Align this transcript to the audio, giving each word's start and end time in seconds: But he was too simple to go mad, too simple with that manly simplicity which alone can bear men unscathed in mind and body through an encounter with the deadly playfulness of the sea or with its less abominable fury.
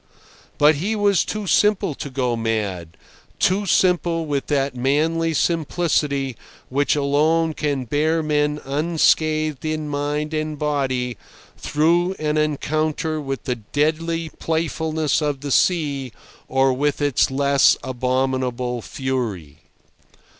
But 0.57 0.77
he 0.77 0.95
was 0.95 1.23
too 1.23 1.45
simple 1.45 1.93
to 1.93 2.09
go 2.09 2.35
mad, 2.35 2.97
too 3.37 3.67
simple 3.67 4.25
with 4.25 4.47
that 4.47 4.75
manly 4.75 5.31
simplicity 5.31 6.35
which 6.69 6.95
alone 6.95 7.53
can 7.53 7.85
bear 7.85 8.23
men 8.23 8.59
unscathed 8.65 9.63
in 9.63 9.87
mind 9.89 10.33
and 10.33 10.57
body 10.57 11.17
through 11.55 12.13
an 12.17 12.35
encounter 12.37 13.21
with 13.21 13.43
the 13.43 13.57
deadly 13.57 14.29
playfulness 14.39 15.21
of 15.21 15.41
the 15.41 15.51
sea 15.51 16.11
or 16.47 16.73
with 16.73 16.99
its 16.99 17.29
less 17.29 17.77
abominable 17.83 18.81
fury. 18.81 19.59